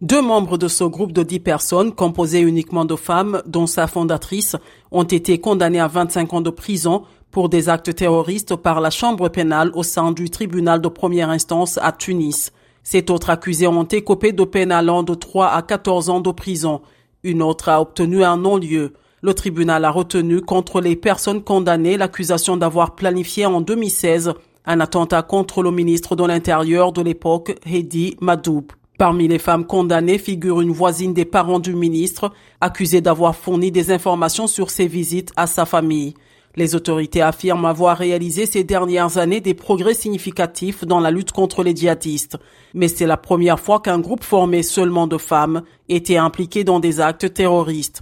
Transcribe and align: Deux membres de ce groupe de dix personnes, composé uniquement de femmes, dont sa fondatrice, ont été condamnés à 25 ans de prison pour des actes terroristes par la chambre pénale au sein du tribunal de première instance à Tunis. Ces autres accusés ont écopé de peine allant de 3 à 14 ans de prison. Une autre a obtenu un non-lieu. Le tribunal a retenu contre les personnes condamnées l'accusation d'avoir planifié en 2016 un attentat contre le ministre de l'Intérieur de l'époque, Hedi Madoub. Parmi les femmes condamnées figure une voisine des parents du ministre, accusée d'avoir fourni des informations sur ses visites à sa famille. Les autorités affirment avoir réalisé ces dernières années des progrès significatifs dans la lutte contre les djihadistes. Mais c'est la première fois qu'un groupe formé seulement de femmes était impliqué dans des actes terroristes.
Deux 0.00 0.22
membres 0.22 0.56
de 0.56 0.66
ce 0.66 0.82
groupe 0.82 1.12
de 1.12 1.22
dix 1.22 1.40
personnes, 1.40 1.92
composé 1.92 2.40
uniquement 2.40 2.86
de 2.86 2.96
femmes, 2.96 3.42
dont 3.44 3.66
sa 3.66 3.86
fondatrice, 3.86 4.56
ont 4.90 5.02
été 5.02 5.38
condamnés 5.38 5.78
à 5.78 5.88
25 5.88 6.32
ans 6.32 6.40
de 6.40 6.48
prison 6.48 7.02
pour 7.30 7.50
des 7.50 7.68
actes 7.68 7.94
terroristes 7.94 8.56
par 8.56 8.80
la 8.80 8.88
chambre 8.88 9.28
pénale 9.28 9.70
au 9.74 9.82
sein 9.82 10.12
du 10.12 10.30
tribunal 10.30 10.80
de 10.80 10.88
première 10.88 11.28
instance 11.28 11.78
à 11.82 11.92
Tunis. 11.92 12.50
Ces 12.82 13.04
autres 13.10 13.28
accusés 13.28 13.66
ont 13.66 13.84
écopé 13.84 14.32
de 14.32 14.44
peine 14.44 14.72
allant 14.72 15.02
de 15.02 15.12
3 15.12 15.48
à 15.48 15.60
14 15.60 16.08
ans 16.08 16.20
de 16.22 16.30
prison. 16.30 16.80
Une 17.22 17.42
autre 17.42 17.68
a 17.68 17.82
obtenu 17.82 18.24
un 18.24 18.38
non-lieu. 18.38 18.94
Le 19.20 19.34
tribunal 19.34 19.84
a 19.84 19.90
retenu 19.90 20.40
contre 20.40 20.80
les 20.80 20.96
personnes 20.96 21.42
condamnées 21.42 21.98
l'accusation 21.98 22.56
d'avoir 22.56 22.94
planifié 22.94 23.44
en 23.44 23.60
2016 23.60 24.32
un 24.64 24.80
attentat 24.80 25.20
contre 25.20 25.62
le 25.62 25.72
ministre 25.72 26.16
de 26.16 26.24
l'Intérieur 26.24 26.92
de 26.92 27.02
l'époque, 27.02 27.54
Hedi 27.66 28.16
Madoub. 28.22 28.72
Parmi 29.00 29.28
les 29.28 29.38
femmes 29.38 29.64
condamnées 29.64 30.18
figure 30.18 30.60
une 30.60 30.72
voisine 30.72 31.14
des 31.14 31.24
parents 31.24 31.58
du 31.58 31.74
ministre, 31.74 32.34
accusée 32.60 33.00
d'avoir 33.00 33.34
fourni 33.34 33.72
des 33.72 33.92
informations 33.92 34.46
sur 34.46 34.68
ses 34.68 34.86
visites 34.86 35.32
à 35.36 35.46
sa 35.46 35.64
famille. 35.64 36.12
Les 36.54 36.74
autorités 36.74 37.22
affirment 37.22 37.64
avoir 37.64 37.96
réalisé 37.96 38.44
ces 38.44 38.62
dernières 38.62 39.16
années 39.16 39.40
des 39.40 39.54
progrès 39.54 39.94
significatifs 39.94 40.84
dans 40.84 41.00
la 41.00 41.10
lutte 41.10 41.32
contre 41.32 41.62
les 41.62 41.74
djihadistes. 41.74 42.36
Mais 42.74 42.88
c'est 42.88 43.06
la 43.06 43.16
première 43.16 43.58
fois 43.58 43.80
qu'un 43.80 44.00
groupe 44.00 44.22
formé 44.22 44.62
seulement 44.62 45.06
de 45.06 45.16
femmes 45.16 45.62
était 45.88 46.18
impliqué 46.18 46.62
dans 46.62 46.78
des 46.78 47.00
actes 47.00 47.32
terroristes. 47.32 47.98